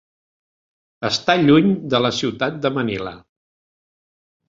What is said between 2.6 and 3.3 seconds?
de Manila.